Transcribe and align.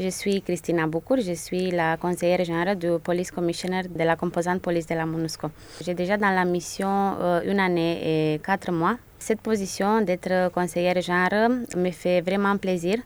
Je 0.00 0.08
suis 0.08 0.40
Christina 0.40 0.86
Boucour, 0.86 1.18
je 1.20 1.34
suis 1.34 1.70
la 1.70 1.98
conseillère 1.98 2.42
générale 2.44 2.78
du 2.78 2.98
police 3.04 3.30
commissioner 3.30 3.82
de 3.82 4.04
la 4.04 4.16
composante 4.16 4.62
police 4.62 4.86
de 4.86 4.94
la 4.94 5.04
MONUSCO. 5.04 5.50
J'ai 5.84 5.92
déjà 5.92 6.16
dans 6.16 6.30
la 6.30 6.46
mission 6.46 7.18
euh, 7.20 7.42
une 7.44 7.60
année 7.60 8.34
et 8.34 8.38
quatre 8.38 8.72
mois. 8.72 8.96
Cette 9.18 9.42
position 9.42 10.00
d'être 10.00 10.50
conseillère 10.54 10.98
générale 11.02 11.66
me 11.76 11.90
fait 11.90 12.22
vraiment 12.22 12.56
plaisir, 12.56 13.00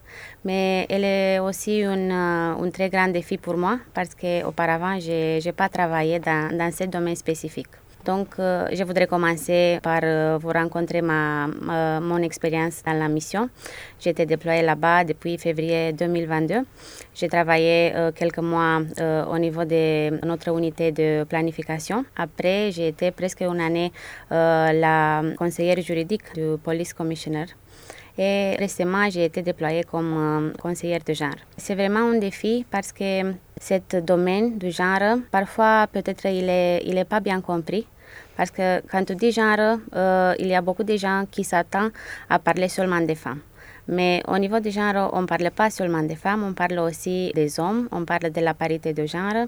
mais 0.45 0.85
elle 0.89 1.03
est 1.03 1.39
aussi 1.39 1.81
une, 1.81 2.09
euh, 2.09 2.55
un 2.55 2.69
très 2.71 2.89
grand 2.89 3.09
défi 3.09 3.37
pour 3.37 3.57
moi 3.57 3.79
parce 3.93 4.15
qu'auparavant, 4.15 4.97
je 4.97 5.43
n'ai 5.43 5.51
pas 5.51 5.67
travaillé 5.67 6.19
dans, 6.19 6.57
dans 6.57 6.71
ce 6.71 6.85
domaine 6.85 7.17
spécifique. 7.17 7.67
Donc, 8.07 8.39
euh, 8.39 8.65
je 8.71 8.83
voudrais 8.85 9.05
commencer 9.05 9.79
par 9.83 9.99
euh, 10.01 10.37
vous 10.41 10.51
rencontrer 10.51 11.01
ma, 11.01 11.47
mon 11.99 12.19
expérience 12.19 12.81
dans 12.85 12.93
la 12.93 13.09
mission. 13.09 13.49
J'étais 13.99 14.25
déployée 14.25 14.61
là-bas 14.61 15.03
depuis 15.03 15.37
février 15.37 15.91
2022. 15.91 16.61
J'ai 17.13 17.27
travaillé 17.27 17.91
euh, 17.93 18.13
quelques 18.13 18.39
mois 18.39 18.79
au 19.29 19.37
niveau 19.37 19.65
de 19.65 20.25
notre 20.25 20.57
unité 20.57 20.93
de 20.93 21.25
planification. 21.25 22.05
Après, 22.15 22.71
j'ai 22.71 22.87
été 22.87 23.11
presque 23.11 23.41
une 23.41 23.59
année 23.59 23.91
la 24.31 25.21
conseillère 25.37 25.81
juridique 25.81 26.33
du 26.33 26.57
Police 26.63 26.93
Commissioner 26.93 27.45
et 28.17 28.55
récemment 28.57 29.09
j'ai 29.09 29.25
été 29.25 29.41
déployée 29.41 29.83
comme 29.83 30.53
conseillère 30.61 31.01
de 31.05 31.13
genre. 31.13 31.39
C'est 31.57 31.75
vraiment 31.75 32.09
un 32.11 32.19
défi 32.19 32.65
parce 32.71 32.91
que 32.93 33.33
ce 33.59 33.99
domaine 33.99 34.57
du 34.57 34.71
genre, 34.71 35.17
parfois 35.29 35.87
peut-être 35.91 36.25
il 36.25 36.45
n'est 36.45 36.81
il 36.85 36.97
est 36.97 37.05
pas 37.05 37.19
bien 37.19 37.41
compris 37.41 37.85
parce 38.37 38.51
que 38.51 38.81
quand 38.89 39.03
tu 39.03 39.15
dis 39.15 39.31
genre, 39.31 39.79
euh, 39.95 40.35
il 40.39 40.47
y 40.47 40.55
a 40.55 40.61
beaucoup 40.61 40.83
de 40.83 40.95
gens 40.95 41.25
qui 41.29 41.43
s'attendent 41.43 41.91
à 42.29 42.37
parler 42.37 42.69
seulement 42.69 43.01
des 43.01 43.15
femmes. 43.15 43.41
Mais 43.87 44.21
au 44.27 44.37
niveau 44.37 44.59
du 44.59 44.69
genre, 44.69 45.09
on 45.13 45.21
ne 45.21 45.25
parle 45.25 45.49
pas 45.49 45.69
seulement 45.69 46.03
des 46.03 46.15
femmes, 46.15 46.43
on 46.43 46.53
parle 46.53 46.77
aussi 46.79 47.31
des 47.33 47.59
hommes, 47.59 47.87
on 47.91 48.03
parle 48.05 48.29
de 48.31 48.41
la 48.41 48.53
parité 48.53 48.93
de 48.93 49.05
genre 49.05 49.47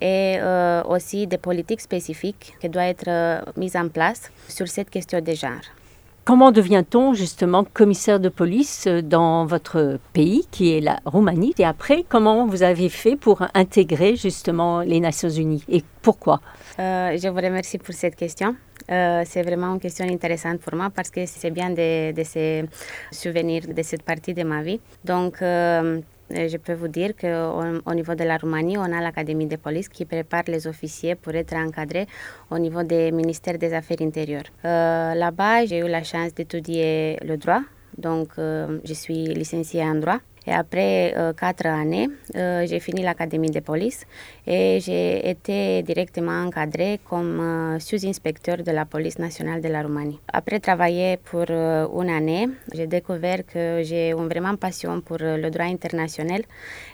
et 0.00 0.36
euh, 0.38 0.82
aussi 0.84 1.26
des 1.26 1.38
politiques 1.38 1.80
spécifiques 1.80 2.54
qui 2.60 2.68
doivent 2.68 2.86
être 2.86 3.08
euh, 3.08 3.40
mises 3.56 3.76
en 3.76 3.88
place 3.88 4.30
sur 4.48 4.68
cette 4.68 4.88
question 4.88 5.20
de 5.20 5.34
genre. 5.34 5.81
Comment 6.24 6.52
devient-on 6.52 7.14
justement 7.14 7.64
commissaire 7.64 8.20
de 8.20 8.28
police 8.28 8.86
dans 8.86 9.44
votre 9.44 9.98
pays, 10.12 10.46
qui 10.52 10.72
est 10.72 10.80
la 10.80 11.00
Roumanie? 11.04 11.52
Et 11.58 11.64
après, 11.64 12.04
comment 12.08 12.46
vous 12.46 12.62
avez 12.62 12.88
fait 12.90 13.16
pour 13.16 13.42
intégrer 13.54 14.14
justement 14.14 14.82
les 14.82 15.00
Nations 15.00 15.28
Unies? 15.30 15.64
Et 15.68 15.82
pourquoi? 16.00 16.40
Euh, 16.78 17.18
Je 17.20 17.26
vous 17.26 17.34
remercie 17.40 17.78
pour 17.78 17.92
cette 17.92 18.14
question. 18.14 18.54
Euh, 18.88 19.22
c'est 19.26 19.42
vraiment 19.42 19.74
une 19.74 19.80
question 19.80 20.06
intéressante 20.08 20.60
pour 20.60 20.76
moi 20.76 20.90
parce 20.94 21.10
que 21.10 21.26
c'est 21.26 21.50
bien 21.50 21.70
de, 21.70 22.22
se 22.22 22.66
souvenir 23.10 23.62
de 23.66 23.82
cette 23.82 24.04
partie 24.04 24.32
de 24.32 24.44
ma 24.44 24.62
vie. 24.62 24.80
Donc, 25.04 25.42
euh, 25.42 26.00
je 26.34 26.56
peux 26.56 26.74
vous 26.74 26.88
dire 26.88 27.14
qu'au 27.16 27.94
niveau 27.94 28.14
de 28.14 28.24
la 28.24 28.36
Roumanie, 28.36 28.78
on 28.78 28.84
a 28.84 29.00
l'Académie 29.00 29.46
de 29.46 29.56
police 29.56 29.88
qui 29.88 30.04
prépare 30.04 30.44
les 30.48 30.66
officiers 30.66 31.14
pour 31.14 31.34
être 31.34 31.54
encadrés 31.54 32.06
au 32.50 32.58
niveau 32.58 32.82
des 32.82 33.12
ministères 33.12 33.58
des 33.58 33.72
Affaires 33.74 34.00
intérieures. 34.00 34.50
Euh, 34.64 35.14
là-bas, 35.14 35.66
j'ai 35.66 35.78
eu 35.78 35.88
la 35.88 36.02
chance 36.02 36.34
d'étudier 36.34 37.18
le 37.24 37.36
droit, 37.36 37.62
donc 37.96 38.30
euh, 38.38 38.78
je 38.84 38.94
suis 38.94 39.24
licenciée 39.26 39.82
en 39.82 39.96
droit. 39.96 40.18
Et 40.46 40.52
après 40.52 41.14
euh, 41.16 41.32
quatre 41.32 41.66
années, 41.66 42.08
euh, 42.34 42.66
j'ai 42.66 42.80
fini 42.80 43.02
l'académie 43.02 43.50
de 43.50 43.60
police 43.60 44.06
et 44.46 44.80
j'ai 44.80 45.28
été 45.28 45.82
directement 45.82 46.42
encadrée 46.44 47.00
comme 47.08 47.40
euh, 47.40 47.78
sous-inspecteur 47.78 48.58
de 48.58 48.72
la 48.72 48.84
police 48.84 49.18
nationale 49.18 49.60
de 49.60 49.68
la 49.68 49.82
Roumanie. 49.82 50.18
Après 50.32 50.58
travailler 50.58 51.16
pour 51.16 51.48
une 51.50 52.10
année, 52.10 52.48
j'ai 52.74 52.86
découvert 52.86 53.46
que 53.46 53.82
j'ai 53.84 54.10
une 54.10 54.28
vraiment 54.28 54.56
passion 54.56 55.00
pour 55.00 55.18
le 55.20 55.50
droit 55.50 55.66
international 55.66 56.42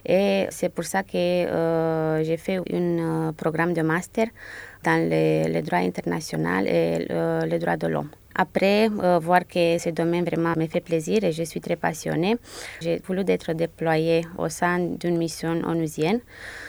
et 0.05 0.47
c'est 0.51 0.69
pour 0.69 0.85
ça 0.85 1.03
que 1.03 2.23
j'ai 2.23 2.37
fait 2.37 2.61
un 2.73 3.33
programme 3.37 3.73
de 3.73 3.83
master 3.83 4.29
dans 4.85 5.09
le, 5.11 5.53
le 5.53 5.63
droit 5.63 5.79
international 5.79 6.67
et 6.67 7.07
le, 7.09 7.49
le 7.49 7.59
droit 7.59 7.77
de 7.77 7.87
l'homme. 7.87 8.11
Après, 8.41 8.89
euh, 9.03 9.19
voir 9.19 9.41
que 9.49 9.79
ce 9.79 9.91
domaine 9.91 10.25
vraiment 10.25 10.55
me 10.57 10.69
fait 10.69 10.81
plaisir 10.81 11.25
et 11.25 11.33
je 11.33 11.43
suis 11.43 11.61
très 11.61 11.75
passionnée, 11.75 12.37
j'ai 12.81 13.03
voulu 13.05 13.25
être 13.27 13.53
déployée 13.53 14.25
au 14.39 14.49
sein 14.49 14.79
d'une 14.79 15.19
mission 15.19 15.61
onusienne 15.67 16.21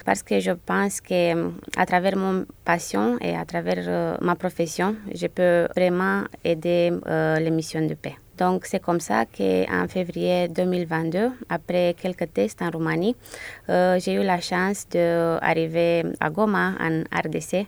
parce 0.04 0.24
que 0.24 0.40
je 0.40 0.52
pense 0.52 1.00
que 1.00 1.52
à 1.78 1.86
travers 1.86 2.18
mon 2.18 2.46
passion 2.66 3.20
et 3.22 3.36
à 3.36 3.46
travers 3.46 3.86
euh, 3.88 4.18
ma 4.20 4.34
profession, 4.36 4.96
je 5.14 5.28
peux 5.28 5.68
vraiment 5.76 6.24
aider 6.44 6.92
euh, 7.06 7.38
les 7.38 7.52
missions 7.52 7.86
de 7.86 7.94
paix. 7.94 8.16
Donc 8.40 8.66
c'est 8.66 8.82
comme 8.82 9.02
ça 9.02 9.26
qu'en 9.26 9.88
février 9.90 10.48
2022, 10.48 11.30
après 11.50 11.94
quelques 12.02 12.34
tests 12.34 12.62
en 12.62 12.70
Roumanie, 12.72 13.14
j'ai 13.68 14.14
eu 14.14 14.24
la 14.24 14.40
chance 14.40 14.88
d'arriver 14.90 16.06
à 16.22 16.30
Goma 16.30 16.72
en 16.80 17.04
RDC 17.14 17.68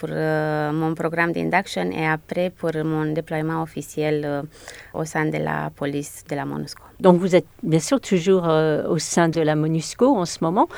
pour 0.00 0.08
euh, 0.12 0.72
mon 0.72 0.94
programme 0.94 1.32
d'induction 1.32 1.90
et 1.92 2.06
après 2.06 2.48
pour 2.48 2.72
mon 2.84 3.12
déploiement 3.12 3.62
officiel 3.62 4.22
euh, 4.24 4.42
au 4.94 5.04
sein 5.04 5.26
de 5.26 5.36
la 5.36 5.70
police 5.76 6.24
de 6.28 6.34
la 6.34 6.46
MONUSCO. 6.46 6.82
Donc 7.00 7.18
vous 7.18 7.36
êtes 7.36 7.46
bien 7.62 7.80
sûr 7.80 8.00
toujours 8.00 8.48
euh, 8.48 8.88
au 8.88 8.98
sein 8.98 9.28
de 9.28 9.42
la 9.42 9.54
MONUSCO 9.54 10.06
en 10.16 10.24
ce 10.24 10.38
moment. 10.40 10.68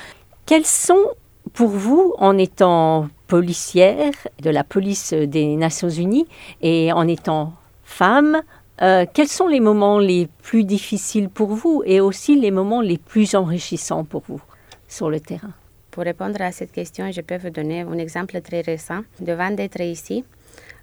Quels 0.45 0.67
sont 0.67 1.05
pour 1.53 1.69
vous, 1.69 2.15
en 2.19 2.37
étant 2.37 3.09
policière 3.29 4.13
de 4.43 4.51
la 4.51 4.65
police 4.65 5.13
des 5.13 5.55
Nations 5.57 5.89
Unies 5.89 6.27
et 6.61 6.93
en 6.93 7.07
étant 7.07 7.53
femme, 7.85 8.43
quels 8.79 9.29
sont 9.29 9.49
les 9.49 9.61
moments 9.61 9.99
les 9.99 10.29
plus 10.43 10.65
difficiles 10.65 11.29
pour 11.29 11.51
vous 11.55 11.83
et 11.85 12.01
aussi 12.01 12.41
les 12.41 12.51
moments 12.51 12.81
les 12.81 12.99
plus 12.99 13.35
enrichissants 13.35 14.05
pour 14.05 14.23
vous 14.29 14.43
sur 14.89 15.11
le 15.11 15.21
terrain? 15.21 15.53
Pour 15.93 16.05
répondre 16.05 16.41
à 16.41 16.51
cette 16.53 16.73
question, 16.73 17.13
je 17.13 17.21
peux 17.21 17.37
vous 17.37 17.51
donner 17.51 17.83
un 17.83 17.99
exemple 17.99 18.41
très 18.41 18.63
récent. 18.63 19.03
Devant 19.21 19.51
d'être 19.51 19.81
ici, 19.81 20.25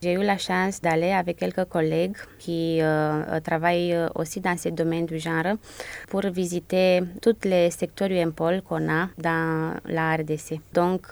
j'ai 0.02 0.14
eu 0.14 0.24
la 0.24 0.38
chance 0.38 0.82
d'aller 0.82 1.12
avec 1.12 1.38
quelques 1.38 1.66
collègues 1.66 2.16
qui 2.38 2.82
euh, 2.82 3.24
euh, 3.28 3.40
travaillent 3.42 3.94
euh, 3.94 4.08
aussi 4.16 4.40
dans 4.40 4.58
ce 4.58 4.70
domaine 4.70 5.06
du 5.06 5.20
genre 5.20 5.58
pour 6.08 6.22
visiter 6.22 7.02
tous 7.22 7.36
les 7.44 7.70
secteurs 7.70 8.10
UMPOL 8.10 8.62
qu'on 8.62 8.90
a 8.90 9.10
dans 9.18 9.74
la 9.86 10.16
RDC. 10.16 10.62
Donc, 10.74 11.08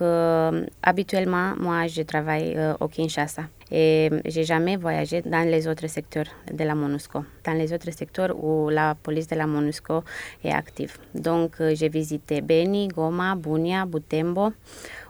habituellement, 0.81 1.53
moi, 1.59 1.87
je 1.87 2.03
travaille 2.03 2.57
au 2.79 2.87
Kinshasa 2.87 3.43
et 3.69 4.09
j'ai 4.25 4.43
jamais 4.43 4.77
voyagé 4.77 5.21
dans 5.21 5.45
les 5.49 5.67
autres 5.67 5.87
secteurs 5.87 6.27
de 6.51 6.63
la 6.63 6.73
MONUSCO, 6.73 7.25
dans 7.43 7.53
les 7.53 7.73
autres 7.73 7.91
secteurs 7.91 8.41
où 8.41 8.69
la 8.69 8.95
police 8.95 9.27
de 9.27 9.35
la 9.35 9.47
MONUSCO 9.47 10.03
est 10.43 10.51
active. 10.51 10.97
Donc, 11.13 11.55
j'ai 11.59 11.89
visité 11.89 12.41
Beni, 12.41 12.87
Goma, 12.87 13.35
Bunia, 13.35 13.85
Butembo, 13.85 14.53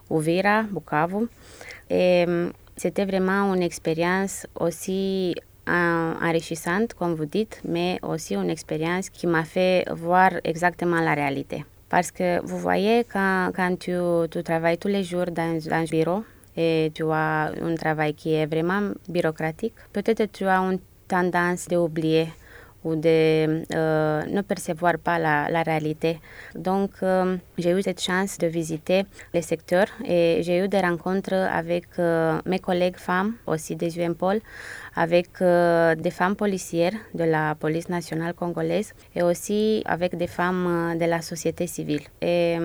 Uvira, 0.09 0.63
Bukavu. 0.63 1.27
C'était 2.77 3.05
vraiment 3.05 3.53
une 3.53 3.63
expérience 3.63 4.47
aussi 4.59 5.35
enrichissante, 5.67 6.93
comme 6.93 7.15
vous 7.15 7.25
dites, 7.25 7.61
mais 7.65 7.99
aussi 8.01 8.35
une 8.35 8.49
expérience 8.49 9.09
qui 9.09 9.27
m'a 9.27 9.43
fait 9.43 9.85
voir 9.91 10.31
exactement 10.43 11.01
la 11.01 11.13
réalité. 11.13 11.65
Parce 11.89 12.11
que 12.11 12.41
vous 12.45 12.57
voyez, 12.57 13.05
quand, 13.11 13.51
tu, 13.79 13.93
travailles 14.43 14.77
tous 14.77 14.87
les 14.87 15.03
jours 15.03 15.25
dans, 15.25 15.57
dans 15.57 15.73
un 15.73 15.83
bureau 15.83 16.23
et 16.55 16.91
tu 16.93 17.03
as 17.11 17.51
un 17.61 17.75
travail 17.75 18.13
qui 18.13 18.33
est 18.33 18.45
vraiment 18.45 18.91
bureaucratique, 19.09 19.73
peut-être 19.93 20.31
tu 20.31 20.45
as 20.45 20.59
une 20.59 20.79
tendance 21.07 21.67
d'oublier 21.67 22.27
ou 22.87 22.95
de 22.95 23.63
euh, 23.73 24.23
ne 24.37 24.41
percevoir 24.41 24.95
pas 24.97 25.19
la, 25.19 25.63
réalité. 25.63 26.19
Donc, 26.55 26.91
euh, 27.03 27.37
j'ai 27.57 27.71
eu 27.71 27.81
cette 27.81 28.01
chance 28.01 28.37
de 28.37 28.47
visiter 28.47 29.03
les 29.33 29.41
secteurs 29.41 29.91
et 30.05 30.39
j'ai 30.45 30.57
eu 30.63 30.67
des 30.67 30.79
rencontres 30.79 31.33
avec 31.33 31.87
euh, 31.99 32.39
mes 32.45 32.59
collègues 32.59 32.97
femmes, 32.97 33.33
aussi 33.45 33.75
des 33.75 33.91
UMPOL, 33.99 34.39
avec 34.95 35.29
des 36.05 36.11
femmes 36.19 36.35
policières 36.35 36.97
de 37.13 37.23
la 37.23 37.55
police 37.55 37.89
nationale 37.89 38.33
congolaise 38.33 38.93
et 39.15 39.21
aussi 39.21 39.83
avec 39.85 40.15
des 40.17 40.27
femmes 40.27 40.97
de 40.99 41.05
la 41.05 41.21
société 41.21 41.67
civile. 41.67 42.01
Et 42.21 42.57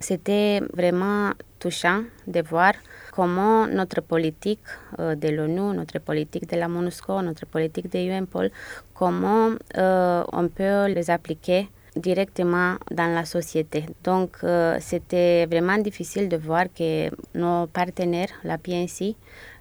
c'était 0.00 0.60
vraiment 0.72 1.32
touchant 1.58 2.02
de 2.26 2.40
voir 2.42 2.72
comment 3.14 3.66
notre 3.68 4.00
politique 4.00 4.66
euh, 4.98 5.14
de 5.14 5.28
l'ONU, 5.28 5.72
notre 5.74 6.00
politique 6.00 6.48
de 6.50 6.56
la 6.56 6.66
MONUSCO, 6.68 7.22
notre 7.22 7.46
politique 7.46 7.90
de 7.92 7.98
UNPOL, 7.98 8.50
comment 8.92 9.50
euh, 9.76 10.24
on 10.32 10.48
peut 10.48 10.86
les 10.86 11.10
appliquer 11.10 11.68
directement 11.94 12.74
dans 12.90 13.14
la 13.14 13.24
société. 13.24 13.84
Donc, 14.02 14.38
euh, 14.42 14.78
c'était 14.80 15.46
vraiment 15.46 15.78
difficile 15.78 16.28
de 16.28 16.36
voir 16.36 16.64
que 16.76 17.08
nos 17.34 17.68
partenaires, 17.68 18.32
la 18.42 18.58
PNC, 18.58 19.14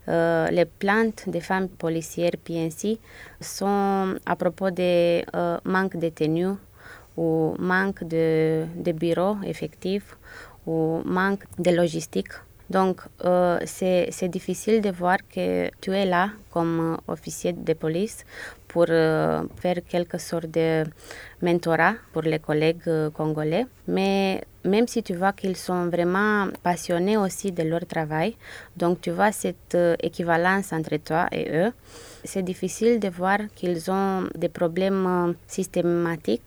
les 0.08 0.66
plantes 0.66 1.30
des 1.30 1.40
femmes 1.40 1.70
policières 1.70 2.38
PNC 2.44 3.00
sont 3.40 4.16
à 4.26 4.36
propos 4.36 4.70
de 4.72 5.22
manque 5.64 5.96
de 5.96 6.10
tenues 6.10 6.58
ou 7.16 7.54
manque 7.58 8.04
de, 8.04 8.66
de 8.76 8.92
bureaux 8.92 9.38
effectifs 9.46 10.18
ou 10.66 11.02
manque 11.06 11.44
de 11.58 11.72
logistique 11.72 12.34
Donc, 12.74 13.02
euh, 13.24 13.60
c'est 13.66 14.30
difficile 14.30 14.82
de 14.82 14.90
voir 14.90 15.18
que 15.30 15.70
tu 15.80 15.92
es 15.92 16.06
là 16.06 16.32
comme 16.52 16.98
officier 17.08 17.54
de 17.54 17.74
police 17.74 18.26
pour 18.68 18.86
euh, 18.90 19.44
faire 19.62 19.78
quelque 19.88 20.18
sorte 20.18 20.48
de 20.48 20.84
mentorat 21.44 21.94
pour 22.12 22.24
les 22.24 22.40
collègues 22.40 22.88
euh, 22.88 23.12
congolais. 23.12 23.68
Mais 23.88 24.44
même 24.66 24.88
si 24.88 25.04
tu 25.04 25.14
vois 25.14 25.34
qu'ils 25.34 25.56
sont 25.56 25.86
vraiment 25.90 26.48
passionnés 26.64 27.16
aussi 27.16 27.52
de 27.52 27.62
leur 27.62 27.86
travail, 27.86 28.36
donc 28.76 29.02
tu 29.02 29.12
vois 29.12 29.32
cette 29.32 29.76
euh, 29.76 29.96
équivalence 30.02 30.74
entre 30.74 30.98
toi 30.98 31.28
et 31.32 31.46
eux, 31.56 31.72
c'est 32.24 32.42
difficile 32.42 33.00
de 33.00 33.10
voir 33.10 33.38
qu'ils 33.54 33.92
ont 33.92 34.24
des 34.36 34.50
problèmes 34.50 35.36
systématiques 35.48 36.42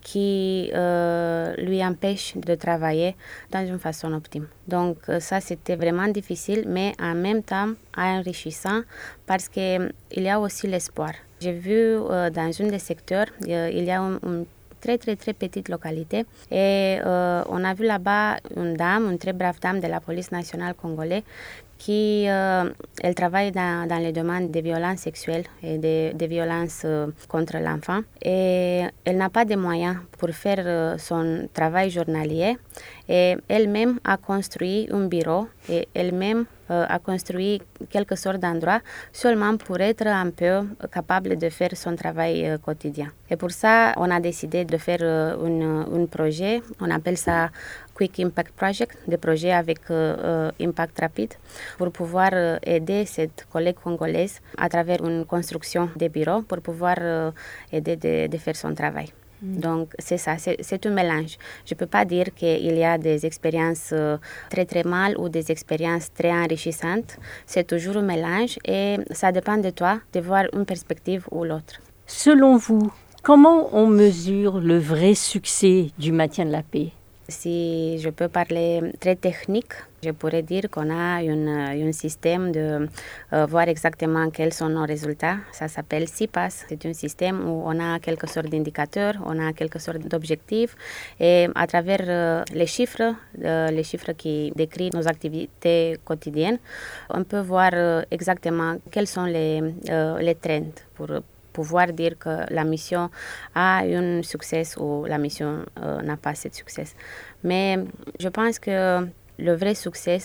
qui 0.00 0.70
euh, 0.74 1.54
lui 1.58 1.84
empêchent 1.84 2.36
de 2.36 2.54
travailler 2.54 3.16
dans 3.50 3.66
une 3.66 3.78
façon 3.78 4.12
optime. 4.12 4.46
Donc 4.66 4.98
ça, 5.20 5.40
c'était 5.40 5.76
vraiment 5.76 6.08
difficile, 6.08 6.64
mais 6.66 6.92
en 7.00 7.14
même 7.14 7.42
temps 7.42 7.72
enrichissant 7.96 8.82
parce 9.26 9.48
qu'il 9.48 9.92
y 10.16 10.28
a 10.28 10.40
aussi 10.40 10.66
l'espoir. 10.66 11.12
J'ai 11.40 11.52
vu 11.52 11.76
euh, 11.76 12.30
dans 12.30 12.50
un 12.60 12.66
des 12.66 12.80
secteurs, 12.80 13.26
euh, 13.48 13.70
il 13.72 13.84
y 13.84 13.90
a 13.92 13.98
une, 14.00 14.44
très 14.80 14.98
très 14.98 15.16
très 15.16 15.32
petite 15.32 15.68
localité 15.68 16.24
et 16.50 16.98
euh, 17.04 17.42
on 17.48 17.64
a 17.64 17.74
vu 17.74 17.84
là-bas 17.84 18.38
une 18.56 18.74
dame, 18.74 19.10
une 19.10 19.18
très 19.18 19.32
brave 19.32 19.58
dame 19.60 19.80
de 19.80 19.86
la 19.86 20.00
police 20.00 20.30
nationale 20.32 20.74
congolaise 20.74 21.22
qui 21.78 22.24
elle 22.24 23.14
travaille 23.14 23.52
dans, 23.52 23.86
dans 23.88 23.98
les 23.98 24.12
domaines 24.12 24.50
de 24.50 24.60
violences 24.60 25.00
sexuelles 25.00 25.44
et 25.62 25.78
de, 25.78 26.16
de 26.16 26.26
violences 26.26 26.84
contre 27.28 27.58
l'enfant. 27.58 28.00
Et 28.22 28.82
elle 29.04 29.16
n'a 29.16 29.30
pas 29.30 29.44
de 29.44 29.54
moyens 29.54 29.96
pour 30.18 30.30
faire 30.30 30.98
son 30.98 31.48
travail 31.54 31.90
journalier 31.90 32.58
et 33.08 33.36
elle-même 33.48 34.00
a 34.04 34.16
construit 34.16 34.88
un 34.92 35.06
bureau 35.06 35.48
et 35.68 35.88
elle-même 35.94 36.44
euh, 36.70 36.84
a 36.86 36.98
construit 36.98 37.62
quelque 37.88 38.14
sorte 38.14 38.40
d'endroit 38.40 38.80
seulement 39.10 39.56
pour 39.56 39.80
être 39.80 40.06
un 40.06 40.30
peu 40.30 40.66
capable 40.92 41.38
de 41.38 41.48
faire 41.48 41.74
son 41.74 41.96
travail 41.96 42.58
quotidien. 42.62 43.08
Et 43.30 43.36
pour 43.36 43.50
ça, 43.50 43.94
on 43.96 44.10
a 44.10 44.20
décidé 44.20 44.66
de 44.66 44.76
faire 44.76 45.02
un, 45.02 46.06
projet, 46.06 46.60
on 46.80 46.90
appelle 46.90 47.16
ça 47.16 47.50
Quick 47.94 48.20
Impact 48.20 48.52
Project, 48.54 48.98
des 49.06 49.16
projets 49.16 49.52
avec 49.52 49.80
impact 50.60 51.00
rapide, 51.00 51.34
pour 51.78 51.90
pouvoir 51.90 52.30
aider 52.62 53.06
cette 53.06 53.46
collègue 53.50 53.76
congolaise 53.82 54.40
à 54.58 54.68
travers 54.68 55.02
une 55.02 55.24
construction 55.24 55.88
de 55.96 56.08
bureaux 56.08 56.42
pour 56.42 56.60
pouvoir 56.60 57.32
aider 57.72 57.96
de 58.28 58.36
faire 58.36 58.56
son 58.56 58.74
travail. 58.74 59.10
Mm. 59.42 59.60
Donc, 59.60 59.94
c'est 59.98 60.18
ça, 60.18 60.36
c'est 60.38 60.86
un 60.86 60.90
mélange. 60.90 61.38
Je 61.64 61.74
ne 61.74 61.78
peux 61.78 61.86
pas 61.86 62.04
dire 62.04 62.34
qu'il 62.34 62.76
y 62.76 62.84
a 62.84 62.98
des 62.98 63.24
expériences 63.26 63.90
euh, 63.92 64.16
très 64.50 64.64
très 64.64 64.82
mal 64.82 65.16
ou 65.18 65.28
des 65.28 65.50
expériences 65.50 66.12
très 66.12 66.32
enrichissantes. 66.32 67.16
C'est 67.46 67.66
toujours 67.66 67.96
un 67.96 68.02
mélange 68.02 68.58
et 68.64 68.96
ça 69.10 69.32
dépend 69.32 69.56
de 69.56 69.70
toi 69.70 70.00
de 70.12 70.20
voir 70.20 70.44
une 70.52 70.64
perspective 70.64 71.26
ou 71.30 71.44
l'autre. 71.44 71.80
Selon 72.06 72.56
vous, 72.56 72.90
comment 73.22 73.68
on 73.72 73.86
mesure 73.86 74.60
le 74.60 74.78
vrai 74.78 75.14
succès 75.14 75.90
du 75.98 76.12
maintien 76.12 76.44
de 76.46 76.52
la 76.52 76.62
paix? 76.62 76.92
Si 77.28 77.98
je 77.98 78.08
peux 78.08 78.28
parler 78.28 78.80
très 79.00 79.14
technique, 79.14 79.72
je 80.02 80.10
pourrais 80.10 80.42
dire 80.42 80.70
qu'on 80.70 80.90
a 80.90 81.20
un 81.20 81.92
système 81.92 82.52
de 82.52 82.88
euh, 83.32 83.46
voir 83.46 83.68
exactement 83.68 84.30
quels 84.30 84.54
sont 84.54 84.70
nos 84.70 84.86
résultats. 84.86 85.36
Ça 85.52 85.68
s'appelle 85.68 86.08
CIPAS. 86.08 86.64
C'est 86.68 86.86
un 86.86 86.94
système 86.94 87.46
où 87.46 87.62
on 87.66 87.78
a 87.80 87.98
quelque 87.98 88.26
sorte 88.26 88.48
d'indicateurs, 88.48 89.14
on 89.26 89.38
a 89.46 89.52
quelque 89.52 89.78
sorte 89.78 89.98
d'objectifs 89.98 90.74
et 91.20 91.48
à 91.54 91.66
travers 91.66 92.04
euh, 92.08 92.44
les 92.54 92.66
chiffres, 92.66 93.14
euh, 93.44 93.70
les 93.70 93.82
chiffres 93.82 94.12
qui 94.12 94.50
décrivent 94.56 94.94
nos 94.94 95.06
activités 95.06 95.98
quotidiennes, 96.04 96.58
on 97.10 97.24
peut 97.24 97.40
voir 97.40 97.72
exactement 98.10 98.76
quels 98.90 99.06
sont 99.06 99.24
les, 99.24 99.60
les 100.20 100.34
trends 100.34 100.72
pour 100.94 101.08
pouvoir 101.58 101.88
dire 101.92 102.14
que 102.24 102.34
la 102.54 102.62
mission 102.62 103.10
a 103.52 103.80
un 104.00 104.22
succès 104.22 104.62
ou 104.78 105.06
la 105.06 105.18
mission 105.18 105.52
euh, 105.82 106.02
n'a 106.02 106.16
pas 106.16 106.34
ce 106.36 106.48
succès. 106.52 106.86
Mais 107.42 107.70
je 108.20 108.28
pense 108.28 108.60
que 108.60 108.78
le 109.46 109.52
vrai 109.54 109.74
succès, 109.74 110.20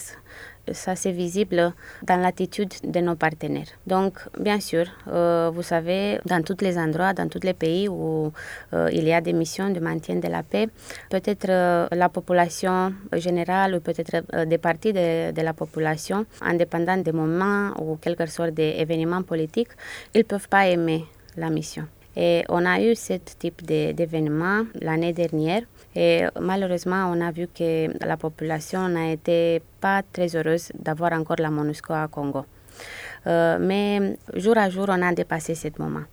ça 0.72 0.96
c'est 0.96 1.16
visible 1.26 1.74
dans 2.10 2.20
l'attitude 2.24 2.74
de 2.84 3.00
nos 3.00 3.16
partenaires. 3.16 3.72
Donc, 3.88 4.14
bien 4.40 4.60
sûr, 4.60 4.86
euh, 5.08 5.50
vous 5.56 5.64
savez, 5.64 6.20
dans 6.32 6.44
tous 6.44 6.60
les 6.62 6.78
endroits, 6.78 7.14
dans 7.14 7.28
tous 7.28 7.44
les 7.50 7.56
pays 7.64 7.88
où 7.90 8.32
euh, 8.74 8.90
il 8.98 9.06
y 9.06 9.14
a 9.14 9.22
des 9.22 9.34
missions 9.34 9.70
de 9.72 9.80
maintien 9.80 10.18
de 10.26 10.28
la 10.28 10.44
paix, 10.44 10.68
peut-être 11.10 11.48
la 12.04 12.10
population 12.10 12.94
générale 13.14 13.74
ou 13.76 13.80
peut-être 13.80 14.16
des 14.46 14.60
parties 14.60 14.94
de, 14.94 15.32
de, 15.32 15.42
la 15.42 15.54
population, 15.54 16.28
indépendant 16.42 16.98
des 16.98 17.12
moments 17.12 17.72
ou 17.82 17.98
quelque 17.98 18.28
sorte 18.28 18.52
d'événements 18.52 19.24
politiques, 19.24 19.74
ils 20.14 20.20
ne 20.20 20.24
peuvent 20.32 20.50
pas 20.50 20.68
aimer 20.68 21.06
la 21.38 21.50
mission. 21.50 21.88
Et 22.16 22.44
on 22.50 22.66
a 22.66 22.80
eu 22.80 22.96
ce 22.96 23.14
type 23.14 23.66
d'événement 23.66 24.66
l'année 24.82 25.14
dernière 25.14 25.64
et 25.96 26.26
malheureusement 26.40 27.12
on 27.12 27.20
a 27.22 27.32
vu 27.32 27.48
que 27.48 27.90
la 28.06 28.18
population 28.18 28.88
n'a 28.88 29.12
été 29.12 29.62
pas 29.82 30.04
très 30.04 30.36
heureuse 30.36 30.72
d'avoir 30.78 31.14
encore 31.14 31.38
la 31.40 31.50
MONUSCO 31.50 31.94
à 31.94 32.08
Congo. 32.08 32.46
Euh, 33.26 33.58
mais 33.60 34.18
jour 34.36 34.58
à 34.58 34.70
jour 34.70 34.86
on 34.90 35.02
a 35.02 35.12
dépassé 35.12 35.56
ce 35.56 35.70
moment. 35.80 36.04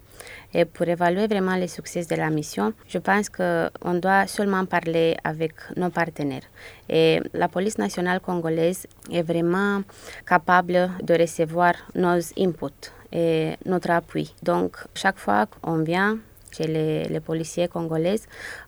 Et 0.52 0.64
pour 0.64 0.88
évaluer 0.88 1.26
vraiment 1.26 1.54
les 1.54 1.68
succès 1.68 2.04
de 2.04 2.16
la 2.16 2.28
mission, 2.28 2.72
je 2.88 2.98
pense 2.98 3.28
qu'on 3.28 3.94
doit 3.94 4.26
seulement 4.26 4.64
parler 4.64 5.16
avec 5.22 5.52
nos 5.76 5.90
partenaires. 5.90 6.42
Et 6.88 7.20
la 7.34 7.48
police 7.48 7.78
nationale 7.78 8.20
congolaise 8.20 8.86
est 9.12 9.22
vraiment 9.22 9.82
capable 10.26 10.90
de 11.02 11.14
recevoir 11.14 11.74
nos 11.94 12.18
inputs 12.36 12.90
et 13.12 13.56
notre 13.66 13.90
appui. 13.90 14.34
Donc, 14.42 14.76
chaque 14.94 15.18
fois 15.18 15.46
qu'on 15.46 15.82
vient 15.82 16.18
chez 16.52 16.66
les, 16.66 17.20
policiers 17.20 17.68
congolais, 17.68 18.20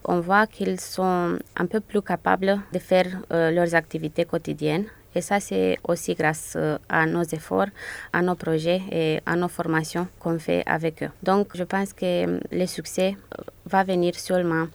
on 0.05 0.21
voit 0.21 0.47
qu'ils 0.47 0.81
sont 0.81 1.39
un 1.57 1.67
peu 1.67 1.81
plus 1.81 2.03
capables 2.03 2.61
de 2.73 2.79
faire 2.79 3.07
euh, 3.33 3.51
leurs 3.51 3.75
activités 3.75 4.25
quotidiennes. 4.25 4.87
Et 5.15 5.21
ça, 5.21 5.41
c'est 5.41 5.77
aussi 5.87 6.15
grâce 6.15 6.55
euh, 6.57 6.79
à 6.89 7.05
nos 7.07 7.23
efforts, 7.23 7.67
à 8.13 8.23
nos 8.23 8.35
projets 8.35 8.81
et 8.91 9.21
à 9.27 9.37
nos 9.37 9.49
formations 9.49 10.09
qu'on 10.19 10.39
fait 10.39 10.63
avec 10.65 11.03
eux. 11.03 11.11
Donc, 11.23 11.49
je 11.55 11.65
pense 11.65 11.93
que 11.93 12.41
le 12.51 12.67
succès 12.67 13.17
euh, 13.39 13.43
va 13.67 13.85
venir 13.85 14.15
seulement 14.15 14.67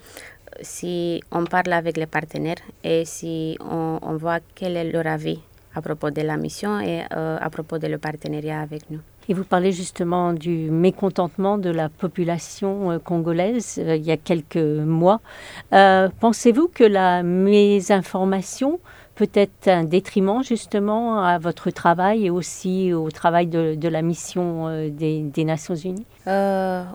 si 0.62 1.22
on 1.32 1.46
parle 1.46 1.74
avec 1.74 1.98
les 1.98 2.08
partenaires 2.08 2.64
et 2.84 3.06
si 3.06 3.58
on 3.60 4.18
voit 4.18 4.40
quel 4.56 4.76
est 4.76 4.92
leur 4.92 5.06
avis 5.06 5.40
à 5.76 5.82
propos 5.82 6.10
de 6.10 6.22
la 6.22 6.36
mission 6.36 6.80
et 6.80 7.04
à 7.12 7.50
propos 7.52 7.78
de 7.78 7.86
le 7.86 8.00
partenariat 8.00 8.62
avec 8.62 8.90
nous. 8.90 9.02
Et 9.30 9.34
vous 9.34 9.44
parlez 9.44 9.74
justement 9.74 10.32
du 10.32 10.72
mécontentement 10.72 11.58
de 11.58 11.70
la 11.70 11.90
population 11.90 12.92
euh, 12.92 13.00
congolaise 13.00 13.78
euh, 13.78 13.98
il 13.98 14.06
y 14.06 14.12
a 14.12 14.18
quelques 14.18 14.56
mois. 14.56 15.20
Euh, 15.74 16.08
pensez-vous 16.22 16.70
que 16.74 16.86
la 16.86 17.24
mésinformation 17.24 18.80
peut 19.16 19.30
être 19.34 19.68
un 19.68 19.84
détriment 19.84 20.44
justement 20.44 21.20
à 21.20 21.40
votre 21.40 21.72
travail 21.72 22.28
et 22.28 22.30
aussi 22.30 22.94
au 22.94 23.10
travail 23.10 23.48
de, 23.48 23.88
la 23.90 24.04
mission 24.04 24.88
des, 24.90 25.44
Nations 25.44 25.74
Unies? 25.74 26.06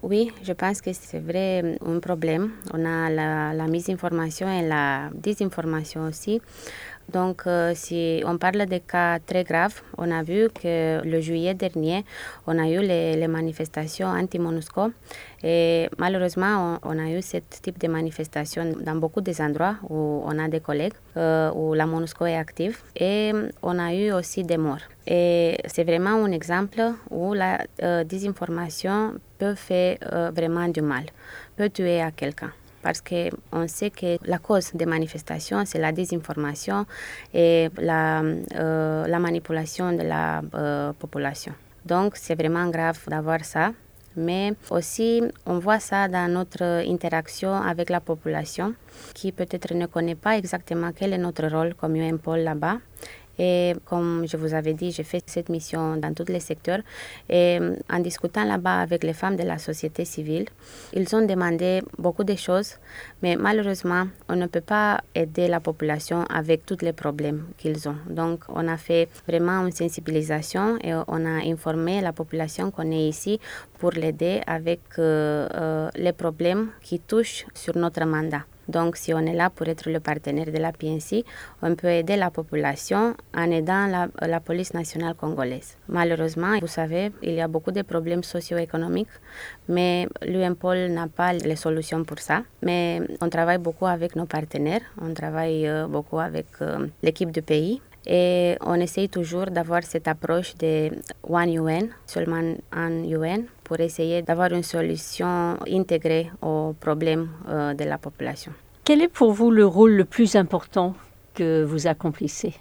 Oui, 0.05 0.31
je 0.45 0.53
pense 0.53 0.81
que 0.81 0.93
c'est 0.93 1.19
vrai 1.19 1.77
un 1.85 1.99
problème. 1.99 2.53
On 2.73 2.85
a 2.85 3.11
la, 3.11 3.53
la 3.53 3.67
et 3.67 4.69
la 4.69 5.11
désinformation 5.15 6.07
aussi. 6.07 6.41
Donc, 7.09 7.43
euh, 7.47 7.73
si 7.75 8.23
on 8.27 8.39
parle 8.39 8.67
de 8.67 8.79
cas 8.79 9.19
très 9.19 9.45
graves, 9.45 9.83
on 9.99 10.11
a 10.11 10.23
vu 10.23 10.49
que 10.51 11.03
le 11.05 11.21
juillet 11.21 11.55
dernier, 11.55 12.05
on 12.47 12.59
a 12.59 12.69
eu 12.69 12.81
les, 12.81 13.29
manifestations 13.29 14.09
anti-MONUSCO. 14.09 14.93
Et 15.45 15.89
malheureusement, 15.99 16.79
on, 16.83 16.99
a 16.99 17.11
eu 17.11 17.21
ce 17.23 17.39
type 17.63 17.79
de 17.79 17.89
manifestation 17.89 18.73
dans 18.81 18.97
beaucoup 18.97 19.21
d'endroits 19.21 19.77
où 19.89 20.23
on 20.25 20.39
a 20.39 20.49
des 20.49 20.61
collègues, 20.61 20.95
euh, 21.17 21.51
où 21.55 21.75
la 21.75 21.87
MONUSCO 21.87 22.27
est 22.27 22.37
active. 22.37 22.79
Et 22.97 23.33
on 23.63 23.79
a 23.79 23.95
eu 23.95 24.13
aussi 24.13 24.45
des 24.45 24.57
morts. 24.57 24.87
Et 25.07 25.59
c'est 25.67 25.85
vraiment 25.85 26.25
un 26.25 26.31
exemple 26.31 26.81
où 27.11 27.35
la 27.35 27.59
euh, 27.83 28.05
désinformation 28.05 29.15
peut 29.39 29.55
faire 29.55 29.99
vraiment 30.33 30.69
du 30.69 30.81
mal, 30.81 31.07
peut 31.57 31.69
tuer 31.69 32.01
à 32.01 32.13
quelqu'un 32.13 32.53
parce 32.83 33.01
qu'on 33.01 33.69
sait 33.69 33.91
que 33.91 34.19
la 34.27 34.39
cause 34.39 34.73
des 34.75 34.87
manifestations, 34.87 35.65
c'est 35.65 35.79
la 35.79 35.93
désinformation 35.93 36.87
et 37.33 37.69
la, 37.79 38.23
euh, 38.23 39.07
la 39.07 39.19
manipulation 39.19 39.93
de 39.93 40.03
la 40.03 40.43
euh, 40.55 40.93
population. 40.93 41.53
Donc, 41.85 42.17
c'est 42.17 42.35
vraiment 42.35 42.69
grave 42.69 42.99
d'avoir 43.09 43.45
ça. 43.45 43.73
Mais 44.17 44.53
aussi, 44.71 45.23
on 45.47 45.59
voit 45.59 45.81
ça 45.81 46.07
dans 46.07 46.31
notre 46.31 46.63
interaction 46.87 47.55
avec 47.55 47.89
la 47.89 48.01
population, 48.01 48.75
qui 49.15 49.33
peut-être 49.33 49.75
ne 49.75 49.87
connaît 49.87 50.15
pas 50.15 50.37
exactement 50.37 50.91
quel 50.95 51.15
est 51.15 51.19
notre 51.19 51.47
rôle 51.47 51.75
comme 51.75 51.97
un 51.97 52.17
pôle 52.19 52.41
là-bas. 52.41 52.79
Et 53.39 53.75
comme 53.85 54.25
je 54.27 54.37
vous 54.37 54.55
avais 54.55 54.75
dit, 54.75 54.91
j'ai 54.91 55.05
fait 55.05 55.23
cette 55.27 55.49
mission 55.49 55.97
dans 55.97 56.13
tous 56.15 56.31
les 56.31 56.41
secteurs. 56.41 56.81
Et 57.29 57.59
en 57.91 57.99
discutant 58.01 58.45
là-bas 58.45 58.81
avec 58.81 59.05
les 59.05 59.13
femmes 59.13 59.37
de 59.37 59.43
la 59.43 59.59
société 59.59 60.05
civile, 60.05 60.47
ils 60.93 61.15
ont 61.15 61.25
demandé 61.25 61.83
beaucoup 61.99 62.25
de 62.25 62.35
choses, 62.35 62.77
mais 63.23 63.37
malheureusement, 63.37 64.07
on 64.29 64.37
ne 64.37 64.47
peut 64.47 64.61
pas 64.61 65.01
aider 65.15 65.49
la 65.49 65.61
population 65.61 66.25
avec 66.29 66.67
tous 66.67 66.79
les 66.83 66.93
problèmes 66.93 67.47
qu'ils 67.57 67.89
ont. 67.89 67.97
Donc, 68.09 68.45
on 68.49 68.69
a 68.69 68.77
fait 68.77 69.09
vraiment 69.27 69.65
une 69.67 69.73
sensibilisation 69.73 70.79
et 70.83 70.95
on 70.95 71.27
a 71.27 71.45
informé 71.47 72.01
la 72.01 72.13
population 72.13 72.71
qu'on 72.71 72.91
est 72.91 73.09
ici 73.09 73.41
pour 73.79 73.91
l'aider 73.93 74.41
avec 74.47 74.81
euh, 74.99 75.49
euh, 75.55 75.91
les 75.97 76.13
problèmes 76.13 76.71
qui 76.81 77.01
touchent 77.01 77.47
sur 77.55 77.77
notre 77.77 78.05
mandat. 78.05 78.45
Donc, 78.73 78.97
si 78.97 79.13
on 79.13 79.25
est 79.31 79.35
là 79.43 79.51
pour 79.51 79.69
être 79.69 79.89
le 79.91 80.01
partenaire 80.01 80.51
de 80.57 80.59
la 80.67 80.73
PNC, 80.73 81.25
on 81.63 81.75
peut 81.75 81.93
aider 82.01 82.17
la 82.17 82.31
population 82.31 83.15
en 83.35 83.51
aidant 83.51 83.87
la, 83.87 84.41
police 84.41 84.73
nationale 84.75 85.15
congolaise. 85.15 85.77
Malheureusement, 85.89 86.59
vous 86.61 86.75
savez, 86.81 87.13
il 87.23 87.35
y 87.35 87.41
a 87.41 87.49
beaucoup 87.49 87.71
de 87.71 87.83
problèmes 87.83 88.25
socio-économiques, 88.25 89.15
mais 89.69 90.09
l'UNPOL 90.23 90.79
n'a 90.89 91.07
pas 91.07 91.33
les 91.33 91.57
solutions 91.57 92.03
pour 92.05 92.19
ça. 92.19 92.43
Mais 92.63 93.01
on 93.21 93.29
travaille 93.29 93.59
beaucoup 93.59 93.87
avec 93.87 94.17
nos 94.17 94.27
partenaires, 94.27 94.83
on 95.01 95.13
travaille 95.15 95.69
euh, 95.69 95.87
beaucoup 95.87 96.19
avec 96.19 96.47
euh, 96.61 96.87
l'équipe 97.03 97.31
du 97.31 97.43
pays. 97.43 97.81
Et 98.07 98.57
on 98.61 98.75
essaye 98.75 99.09
toujours 99.09 99.47
d'avoir 99.47 99.83
cette 99.85 100.09
approche 100.09 100.57
de 100.57 100.91
One 101.23 101.55
UN, 101.55 101.89
seulement 102.07 102.43
un 102.73 103.05
UN, 103.05 103.45
pour 103.63 103.79
essayer 103.81 104.23
d'avoir 104.23 104.53
une 104.53 104.65
solution 104.65 105.57
intégrée 105.71 106.31
aux 106.41 106.75
problèmes 106.79 107.29
euh, 107.49 107.75
de 107.75 107.85
la 107.85 107.99
population. 107.99 108.53
Quel 108.85 109.03
est 109.03 109.09
pour 109.09 109.33
vous 109.33 109.51
le 109.51 109.65
rôle 109.65 109.93
le 109.93 110.05
plus 110.05 110.35
important 110.35 110.95
que 111.35 111.63
vous 111.63 111.87
accomplissez? 111.87 112.55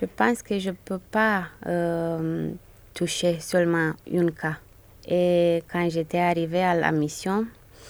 Je 0.00 0.06
pense 0.06 0.42
que 0.42 0.58
je 0.58 0.70
ne 0.70 0.76
peux 0.84 0.98
pas 0.98 1.44
euh, 1.66 2.50
toucher 2.94 3.38
seulement 3.40 3.92
un 4.12 4.26
cas. 4.28 4.56
Et 5.08 5.62
quand 5.70 5.88
j'étais 5.90 6.18
arrivée 6.18 6.62
à 6.62 6.74
la 6.74 6.92
mission, 6.92 7.46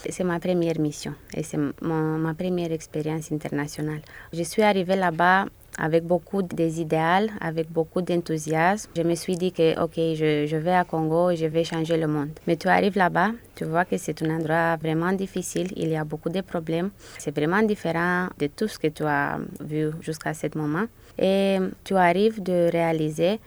c'est 0.08 0.24
ma 0.24 0.38
première 0.38 0.78
mission 0.78 1.14
et 1.34 1.42
c'est 1.42 1.58
ma 1.80 2.34
première 2.34 2.72
expérience 2.72 3.32
internationale. 3.32 4.02
Je 4.32 4.42
suis 4.42 4.62
arrivée 4.62 4.96
là-bas 4.96 5.46
avec 5.78 6.04
beaucoup 6.04 6.42
d'idéal, 6.42 7.30
avec 7.40 7.70
beaucoup 7.70 8.02
d'enthousiasme. 8.02 8.90
Je 8.96 9.02
me 9.02 9.14
suis 9.14 9.36
dit 9.36 9.52
que, 9.52 9.80
OK, 9.82 9.94
je, 9.96 10.46
je, 10.46 10.56
vais 10.56 10.74
à 10.74 10.84
Congo 10.84 11.30
et 11.30 11.36
je 11.36 11.46
vais 11.46 11.64
changer 11.64 11.96
le 11.96 12.06
monde. 12.06 12.30
Mais 12.46 12.56
tu 12.56 12.68
arrives 12.68 12.96
là-bas, 12.96 13.32
tu 13.54 13.64
vois 13.64 13.84
que 13.84 13.96
c'est 13.96 14.22
un 14.22 14.36
endroit 14.36 14.76
vraiment 14.76 15.12
difficile, 15.12 15.68
il 15.76 15.88
y 15.88 15.96
a 15.96 16.04
beaucoup 16.04 16.30
de 16.30 16.40
problèmes. 16.40 16.90
C'est 17.18 17.34
vraiment 17.34 17.62
différent 17.62 18.28
de 18.38 18.46
tout 18.46 18.68
ce 18.68 18.78
que 18.78 18.88
tu 18.88 19.04
as 19.04 19.38
vu 19.60 19.90
jusqu'à 20.00 20.34
ce 20.34 20.46
moment. 20.56 20.86
Et 21.18 21.58
tu 21.84 21.96
arrives 21.96 22.42
de 22.42 22.70
réaliser 22.70 23.40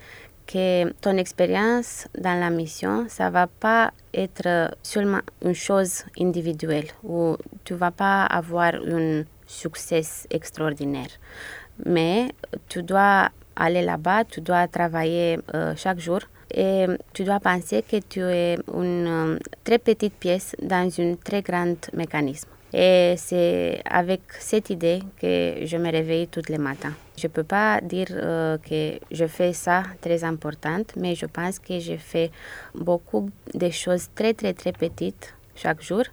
que 0.48 0.92
ton 0.94 1.16
expérience 1.18 2.08
dans 2.18 2.40
la 2.40 2.50
mission, 2.50 3.06
ça 3.08 3.30
va 3.30 3.46
pas 3.46 3.92
être 4.14 4.72
seulement 4.82 5.22
une 5.46 5.54
chose 5.54 6.04
individuelle 6.20 6.88
où 7.04 7.38
tu 7.64 7.76
vas 7.76 7.92
pas 7.92 8.24
avoir 8.26 8.74
un 8.74 9.24
succès 9.50 10.28
extraordinaire 10.30 11.12
mais 11.86 12.32
tu 12.68 12.84
dois 12.84 13.30
aller 13.56 13.82
là-bas, 13.82 14.24
tu 14.26 14.42
dois 14.42 14.68
travailler 14.68 15.40
euh, 15.54 15.74
chaque 15.76 16.00
jour 16.00 16.20
et 16.54 16.86
tu 17.14 17.24
dois 17.24 17.40
penser 17.40 17.84
que 17.84 17.98
tu 17.98 18.22
es 18.22 18.58
une 18.74 19.08
euh, 19.08 19.40
très 19.64 19.78
petite 19.80 20.14
pièce 20.14 20.56
dans 20.62 20.90
un 21.00 21.16
très 21.16 21.42
grand 21.42 21.76
mécanisme. 21.94 22.50
Et 22.72 23.16
c'est 23.18 23.82
avec 23.90 24.22
cette 24.40 24.70
idée 24.70 25.00
que 25.20 25.66
je 25.66 25.78
me 25.78 25.92
réveille 25.92 26.28
tous 26.28 26.50
les 26.50 26.60
matins. 26.60 26.94
Je 27.18 27.26
ne 27.26 27.32
peux 27.32 27.44
pas 27.44 27.82
dire 27.82 28.08
euh, 28.12 28.58
que 28.58 29.00
je 29.12 29.26
fais 29.26 29.54
ça 29.54 29.84
très 30.02 30.24
importante, 30.24 30.94
mais 30.96 31.16
je 31.16 31.26
pense 31.26 31.58
que 31.58 31.80
je 31.80 31.98
fais 31.98 32.32
beaucoup 32.76 33.30
de 33.54 33.70
choses 33.72 34.10
très 34.14 34.34
très 34.34 34.54
très 34.54 34.72
petites 34.72 35.34
chaque 35.56 35.82
jour. 35.82 36.04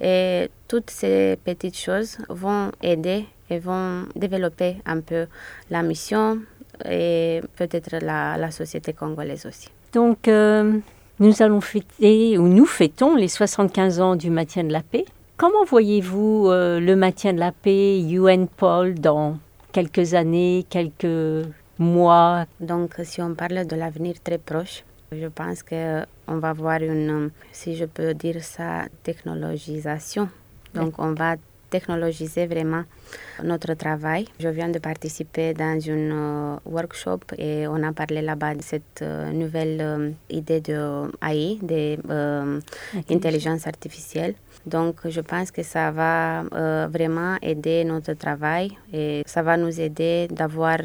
Et 0.00 0.48
toutes 0.68 0.90
ces 0.90 1.36
petites 1.44 1.76
choses 1.76 2.18
vont 2.28 2.70
aider 2.82 3.26
et 3.50 3.58
vont 3.58 4.04
développer 4.14 4.76
un 4.86 5.00
peu 5.00 5.26
la 5.70 5.82
mission 5.82 6.38
et 6.84 7.40
peut-être 7.56 7.96
la, 8.02 8.36
la, 8.36 8.50
société 8.50 8.92
congolaise 8.92 9.46
aussi. 9.46 9.68
Donc, 9.92 10.28
euh, 10.28 10.78
nous 11.18 11.42
allons 11.42 11.60
fêter, 11.60 12.38
ou 12.38 12.46
nous 12.46 12.66
fêtons 12.66 13.16
les 13.16 13.28
75 13.28 14.00
ans 14.00 14.16
du 14.16 14.30
maintien 14.30 14.64
de 14.64 14.72
la 14.72 14.82
paix. 14.82 15.04
Comment 15.36 15.64
voyez-vous 15.64 16.48
euh, 16.48 16.78
le 16.78 16.94
maintien 16.94 17.32
de 17.32 17.38
la 17.38 17.52
paix, 17.52 18.00
UN 18.00 18.46
Paul, 18.46 18.94
dans 18.94 19.38
quelques 19.72 20.14
années, 20.14 20.64
quelques 20.68 21.46
mois? 21.78 22.44
Donc, 22.60 22.94
si 23.02 23.20
on 23.22 23.34
parle 23.34 23.66
de 23.66 23.76
l'avenir 23.76 24.14
très 24.22 24.38
proche, 24.38 24.84
je 25.12 25.26
pense 25.26 25.62
qu'on 25.62 26.38
va 26.38 26.52
voir 26.52 26.82
une, 26.82 27.30
si 27.52 27.76
je 27.76 27.86
peux 27.86 28.14
dire 28.14 28.42
ça, 28.42 28.86
technologisation. 29.02 30.28
Donc, 30.74 30.94
on 30.98 31.14
va 31.14 31.36
technologiser 31.70 32.46
vraiment 32.46 32.84
notre 33.42 33.74
travail. 33.74 34.26
Je 34.40 34.48
viens 34.48 34.68
de 34.68 34.78
participer 34.78 35.54
dans 35.54 35.78
un 35.88 36.10
euh, 36.10 36.56
workshop 36.64 37.20
et 37.36 37.66
on 37.68 37.82
a 37.82 37.92
parlé 37.92 38.22
là-bas 38.22 38.54
de 38.54 38.62
cette 38.62 39.02
euh, 39.02 39.30
nouvelle 39.32 39.80
euh, 39.80 40.10
idée 40.30 40.60
de 40.60 41.10
AI, 41.22 41.58
d'intelligence 43.08 43.66
artificielle. 43.66 44.34
Donc, 44.66 44.96
je 45.08 45.20
pense 45.20 45.50
que 45.50 45.62
ça 45.62 45.90
va 45.90 46.42
vraiment 46.88 47.36
aider 47.40 47.84
notre 47.84 48.12
travail 48.14 48.76
et 48.92 49.22
ça 49.24 49.42
va 49.42 49.56
nous 49.56 49.80
aider 49.80 50.28
d'avoir 50.30 50.78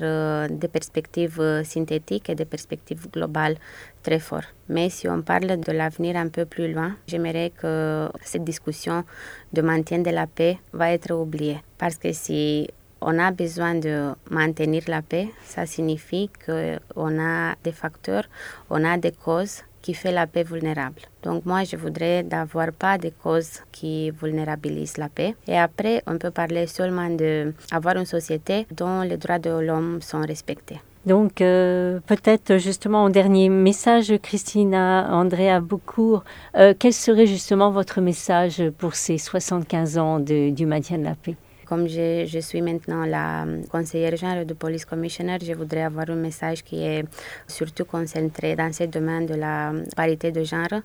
des 0.49 0.67
perspectives 0.67 1.63
synthétiques 1.65 2.29
et 2.29 2.35
des 2.35 2.45
perspectives 2.45 3.09
globales 3.11 3.57
très 4.03 4.19
fortes. 4.19 4.53
Mais 4.69 4.89
si 4.89 5.07
on 5.07 5.21
parle 5.21 5.59
de 5.59 5.71
l'avenir 5.71 6.15
un 6.17 6.27
peu 6.27 6.45
plus 6.45 6.71
loin, 6.71 6.95
j'aimerais 7.07 7.51
que 7.51 8.09
cette 8.21 8.43
discussion 8.43 9.03
de 9.51 9.61
maintien 9.61 9.99
de 9.99 10.11
la 10.11 10.27
paix 10.27 10.59
va 10.73 10.91
être 10.91 11.13
oubliée. 11.13 11.59
Parce 11.77 11.97
que 11.97 12.11
si 12.13 12.69
on 13.01 13.19
a 13.19 13.31
besoin 13.31 13.75
de 13.75 14.13
maintenir 14.29 14.83
la 14.87 15.01
paix, 15.01 15.29
ça 15.43 15.65
signifie 15.65 16.29
qu'on 16.45 17.19
a 17.19 17.55
des 17.63 17.71
facteurs, 17.71 18.25
on 18.69 18.83
a 18.85 18.97
des 18.97 19.11
causes 19.11 19.61
qui 19.81 19.93
font 19.93 20.11
la 20.13 20.27
paix 20.27 20.43
vulnérable. 20.43 21.01
Donc 21.23 21.45
moi, 21.45 21.65
je 21.65 21.75
voudrais 21.75 22.23
d'avoir 22.23 22.71
pas 22.71 22.97
de 22.97 23.09
causes 23.09 23.59
qui 23.71 24.11
vulnérabilisent 24.11 24.97
la 24.97 25.09
paix. 25.09 25.35
Et 25.45 25.57
après, 25.57 26.01
on 26.07 26.17
peut 26.17 26.31
parler 26.31 26.67
seulement 26.67 27.09
d'avoir 27.09 27.97
une 27.97 28.05
société 28.05 28.65
dont 28.71 29.01
les 29.01 29.17
droits 29.17 29.39
de 29.39 29.49
l'homme 29.49 30.01
sont 30.01 30.21
respectés. 30.21 30.79
Donc, 31.05 31.41
euh, 31.41 31.99
peut-être 32.07 32.57
justement 32.57 33.03
en 33.03 33.09
dernier 33.09 33.49
message, 33.49 34.13
Christina 34.21 35.09
Andrea 35.11 35.59
Boucourt, 35.59 36.23
euh, 36.55 36.73
quel 36.79 36.93
serait 36.93 37.27
justement 37.27 37.71
votre 37.71 37.99
message 37.99 38.63
pour 38.77 38.95
ces 38.95 39.17
75 39.17 39.97
ans 39.97 40.19
du 40.19 40.65
maintien 40.65 40.97
de 40.99 41.03
la 41.03 41.15
paix? 41.15 41.35
Comme 41.65 41.87
je, 41.87 42.39
suis 42.39 42.61
maintenant 42.61 43.05
la 43.05 43.45
conseillère 43.69 44.15
générale 44.15 44.45
du 44.45 44.53
Police 44.53 44.85
Commissioner, 44.85 45.37
je 45.41 45.53
voudrais 45.53 45.81
avoir 45.81 46.09
un 46.09 46.15
message 46.15 46.63
qui 46.63 46.83
est 46.83 47.03
surtout 47.47 47.83
concentré 47.83 48.55
dans 48.55 48.71
ce 48.71 48.83
domaine 48.85 49.25
de 49.25 49.35
la 49.35 49.73
parité 49.95 50.31
de 50.31 50.43
genre. 50.43 50.81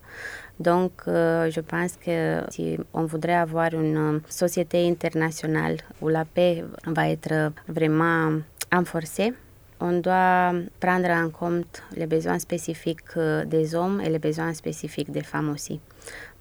Donc, 0.59 0.93
euh, 1.07 1.49
je 1.51 1.61
pense 1.61 1.93
que 1.97 2.43
si 2.51 2.77
on 2.93 3.05
voudrait 3.05 3.35
avoir 3.35 3.73
une 3.75 4.21
société 4.29 4.89
internationale 4.89 5.77
où 6.01 6.09
la 6.09 6.25
paix 6.25 6.65
va 6.87 7.09
être 7.09 7.53
vraiment 7.69 8.41
renforcée, 8.73 9.33
on 9.81 10.01
doit 10.01 10.53
prendre 10.81 11.11
en 11.11 11.31
compte 11.31 11.83
les 11.97 12.07
besoins 12.07 12.39
spécifiques 12.39 13.17
euh, 13.17 13.45
des 13.45 13.75
hommes 13.75 14.01
et 14.01 14.09
les 14.09 14.19
besoins 14.19 14.53
spécifiques 14.55 15.11
des 15.11 15.23
femmes 15.23 15.51
aussi. 15.51 15.81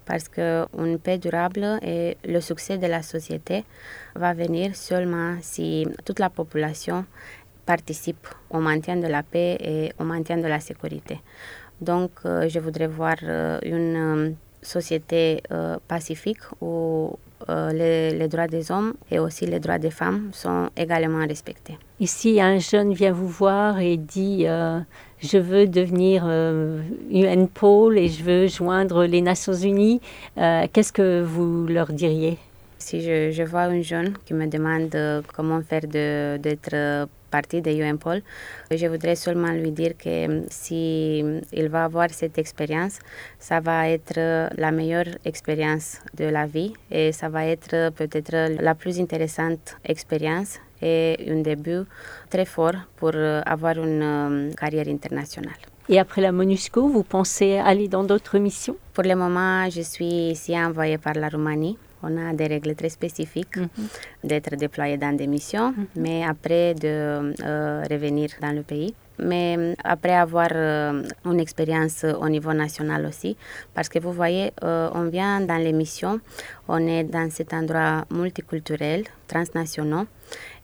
Parce 0.04 0.28
qu'une 0.28 0.98
paix 0.98 1.18
durable 1.18 1.78
et 1.82 2.16
le 2.24 2.40
succès 2.40 2.78
de 2.78 2.86
la 2.86 3.02
société 3.02 3.64
va 4.14 4.32
venir 4.32 4.74
seulement 4.74 5.36
si 5.42 5.86
toute 6.04 6.18
la 6.18 6.30
population 6.30 7.04
participe 7.66 8.26
au 8.50 8.58
maintien 8.58 8.96
de 8.96 9.06
la 9.06 9.22
paix 9.22 9.58
et 9.60 9.92
au 9.98 10.04
maintien 10.04 10.38
de 10.38 10.46
la 10.46 10.60
sécurité. 10.60 11.20
Donc, 11.80 12.10
euh, 12.24 12.48
je 12.48 12.58
voudrais 12.58 12.86
voir 12.86 13.16
euh, 13.22 13.58
une 13.62 14.34
société 14.62 15.40
pacifique 15.86 16.42
où 16.60 17.16
les, 17.48 18.10
les, 18.10 18.28
droits 18.28 18.46
des 18.46 18.70
hommes 18.70 18.94
et 19.10 19.18
aussi 19.18 19.46
les 19.46 19.60
droits 19.60 19.78
des 19.78 19.90
femmes 19.90 20.30
sont 20.32 20.70
également 20.76 21.26
respectés. 21.26 21.78
Et 22.00 22.06
si 22.06 22.40
un 22.40 22.58
jeune 22.58 22.92
vient 22.92 23.12
vous 23.12 23.28
voir 23.28 23.80
et 23.80 23.96
dit 23.96 24.44
euh, 24.46 24.80
je 25.20 25.38
veux 25.38 25.66
devenir 25.66 26.24
euh, 26.26 26.80
UN 27.10 27.46
Pole 27.46 27.98
et 27.98 28.08
je 28.08 28.22
veux 28.22 28.46
joindre 28.46 29.04
les 29.04 29.20
Nations 29.20 29.52
Unies, 29.52 30.00
euh, 30.36 30.66
qu'est-ce 30.72 30.92
que 30.92 31.22
vous 31.22 31.66
leur 31.66 31.92
diriez? 31.92 32.38
Si 32.78 33.00
je, 33.02 33.30
je, 33.32 33.42
vois 33.42 33.62
un 33.62 33.82
jeune 33.82 34.14
qui 34.24 34.34
me 34.34 34.46
demande 34.46 34.96
comment 35.34 35.60
faire 35.62 35.86
d'être 35.86 37.08
partie 37.30 37.60
de 37.60 37.70
UN 37.70 37.98
Pole, 37.98 38.22
je 38.70 38.86
voudrais 38.86 39.16
seulement 39.16 39.52
lui 39.52 39.72
dire 39.72 39.92
que 39.96 40.44
si 40.48 41.24
il 41.52 41.68
va 41.68 41.84
avoir 41.84 42.10
cette 42.10 42.38
expérience, 42.38 42.98
ça 43.38 43.60
va 43.60 43.88
être 43.88 44.50
la 44.56 44.70
meilleure 44.70 45.10
expérience 45.24 45.98
de 46.16 46.26
la 46.26 46.46
vie 46.46 46.72
et 46.90 47.12
ça 47.12 47.28
va 47.28 47.46
être 47.46 47.90
peut-être 47.90 48.60
la 48.60 48.74
plus 48.74 49.00
intéressante 49.00 49.76
expérience 49.84 50.58
et 50.80 51.16
un 51.28 51.42
début 51.42 51.82
très 52.30 52.44
fort 52.44 52.76
pour 52.96 53.12
avoir 53.14 53.76
une 53.78 54.54
carrière 54.56 54.88
internationale. 54.88 55.58
Et 55.90 55.98
après 55.98 56.20
la 56.20 56.32
MONUSCO, 56.32 56.86
vous 56.88 57.02
pensez 57.02 57.56
aller 57.56 57.88
dans 57.88 58.04
d'autres 58.04 58.38
missions? 58.38 58.76
Pour 58.92 59.04
le 59.04 59.14
moment, 59.14 59.68
je 59.70 59.80
suis 59.80 60.32
ici 60.32 60.54
envoyée 60.58 60.98
par 60.98 61.14
la 61.14 61.30
Roumanie. 61.30 61.78
On 62.02 62.16
a 62.16 62.32
des 62.32 62.46
règles 62.46 62.74
très 62.74 62.88
spécifiques 62.88 63.56
mhm. 63.56 63.68
d'être 64.24 64.56
déployé 64.56 64.96
dans 64.96 65.16
des 65.16 65.26
missions, 65.26 65.72
mhm. 65.72 65.86
mais 65.96 66.24
après 66.24 66.74
de 66.74 67.34
euh, 67.44 67.82
revenir 67.90 68.30
dans 68.40 68.52
le 68.52 68.62
pays. 68.62 68.94
Mais 69.20 69.56
euh, 69.58 69.74
après 69.82 70.14
avoir 70.14 70.48
euh, 70.52 71.02
une 71.24 71.40
expérience 71.40 72.04
au 72.04 72.28
niveau 72.28 72.52
national 72.52 73.04
aussi, 73.06 73.36
parce 73.74 73.88
que 73.88 73.98
vous 73.98 74.12
voyez, 74.12 74.52
on 74.62 75.08
vient 75.08 75.40
dans 75.40 75.56
les 75.56 75.72
missions, 75.72 76.20
on 76.68 76.86
est 76.86 77.04
dans 77.04 77.28
cet 77.30 77.52
endroit 77.52 78.04
multiculturel, 78.12 79.04
transnational, 79.26 80.06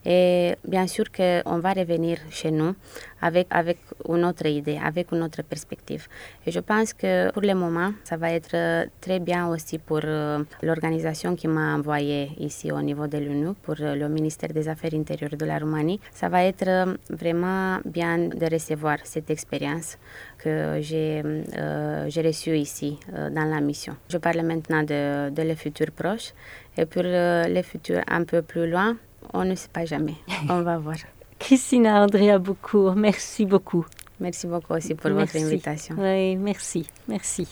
et 0.05 0.55
bien 0.63 0.87
sûr 0.87 1.05
qu'on 1.11 1.59
va 1.59 1.73
revenir 1.73 2.19
chez 2.29 2.51
nous 2.51 2.75
avec, 3.21 3.47
avec 3.49 3.79
une 4.07 4.23
autre 4.25 4.45
idée, 4.45 4.79
avec 4.81 5.11
une 5.11 5.23
autre 5.23 5.41
perspective. 5.43 6.07
Et 6.45 6.51
je 6.51 6.59
pense 6.59 6.93
que 6.93 7.31
pour 7.31 7.41
le 7.41 7.55
moment, 7.55 7.91
ça 8.03 8.17
va 8.17 8.31
être 8.31 8.87
très 9.01 9.19
bien 9.19 9.47
aussi 9.47 9.79
pour 9.79 10.01
euh, 10.03 10.43
l'organisation 10.61 11.35
qui 11.35 11.47
m'a 11.47 11.75
envoyé 11.75 12.31
ici 12.39 12.71
au 12.71 12.81
niveau 12.81 13.07
de 13.07 13.17
l'ONU, 13.17 13.53
pour 13.63 13.75
le 13.79 14.07
ministère 14.09 14.49
des 14.49 14.69
Affaires 14.69 14.93
intérieures 14.93 15.35
de 15.37 15.45
la 15.45 15.57
Roumanie. 15.57 15.99
Ça 16.13 16.29
va 16.29 16.43
être 16.43 16.67
euh, 16.67 16.97
vraiment 17.09 17.79
bien 17.85 18.17
de 18.19 18.45
recevoir 18.51 18.97
cette 19.03 19.31
expérience 19.31 19.97
que 20.37 20.77
j'ai 20.81 21.23
euh, 21.57 22.07
reçue 22.23 22.57
ici 22.57 22.99
dans 23.11 23.45
la 23.45 23.59
mission. 23.61 23.95
Je 24.09 24.17
parle 24.17 24.41
maintenant 24.41 24.83
de, 24.83 25.29
de 25.31 25.41
le 25.41 25.55
futur 25.55 25.87
proche 25.91 26.33
et 26.77 26.85
pour 26.85 27.03
le 27.03 27.61
futur 27.61 28.01
un 28.07 28.23
peu 28.23 28.41
plus 28.41 28.69
loin, 28.69 28.97
on 29.33 29.45
ne 29.45 29.55
sait 29.55 29.69
pas 29.69 29.85
jamais. 29.85 30.15
On 30.49 30.61
va 30.61 30.77
voir. 30.77 30.97
Christina 31.39 32.03
Andrea 32.03 32.39
Boucourt, 32.39 32.95
merci 32.95 33.45
beaucoup. 33.45 33.85
Merci 34.19 34.47
beaucoup 34.47 34.73
aussi 34.73 34.95
pour 34.95 35.11
votre 35.11 35.35
invitation. 35.35 35.95
Oui, 35.99 36.37
merci, 36.37 36.87
merci. 37.07 37.47